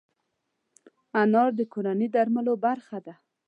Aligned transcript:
انار 1.21 1.49
د 1.59 1.61
کورني 1.73 2.07
درملو 2.15 2.53
برخه 2.65 2.97
ده. 3.05 3.13